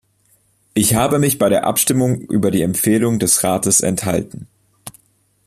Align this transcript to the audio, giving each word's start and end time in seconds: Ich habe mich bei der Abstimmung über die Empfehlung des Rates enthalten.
Ich 0.73 0.95
habe 0.95 1.19
mich 1.19 1.37
bei 1.37 1.47
der 1.47 1.65
Abstimmung 1.67 2.21
über 2.21 2.49
die 2.49 2.63
Empfehlung 2.63 3.19
des 3.19 3.43
Rates 3.43 3.81
enthalten. 3.81 4.47